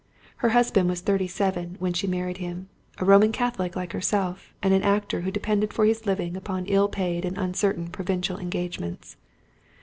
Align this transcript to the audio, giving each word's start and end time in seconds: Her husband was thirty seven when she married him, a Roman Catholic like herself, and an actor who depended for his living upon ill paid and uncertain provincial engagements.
Her 0.37 0.49
husband 0.49 0.89
was 0.89 1.01
thirty 1.01 1.27
seven 1.27 1.75
when 1.77 1.93
she 1.93 2.07
married 2.07 2.37
him, 2.37 2.69
a 2.97 3.05
Roman 3.05 3.31
Catholic 3.31 3.75
like 3.75 3.93
herself, 3.93 4.51
and 4.63 4.73
an 4.73 4.81
actor 4.81 5.21
who 5.21 5.29
depended 5.29 5.71
for 5.73 5.85
his 5.85 6.07
living 6.07 6.35
upon 6.35 6.65
ill 6.65 6.87
paid 6.89 7.23
and 7.23 7.37
uncertain 7.37 7.87
provincial 7.87 8.39
engagements. 8.39 9.15